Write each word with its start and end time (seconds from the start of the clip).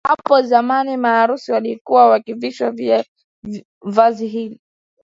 Hapo 0.03 0.41
zamani 0.41 0.97
maharusi 0.97 1.51
walikuwa 1.51 2.09
wakivishwa 2.09 2.75
vazi 3.81 4.27
hili 4.27 4.59